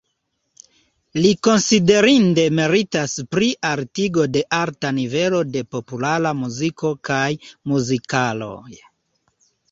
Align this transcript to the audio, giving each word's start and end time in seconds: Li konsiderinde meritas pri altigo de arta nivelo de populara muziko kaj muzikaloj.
Li 1.23 1.31
konsiderinde 1.47 2.45
meritas 2.59 3.11
pri 3.35 3.49
altigo 3.71 4.25
de 4.37 4.41
arta 4.59 4.91
nivelo 4.99 5.41
de 5.57 5.63
populara 5.75 6.31
muziko 6.39 6.91
kaj 7.11 7.27
muzikaloj. 7.73 8.79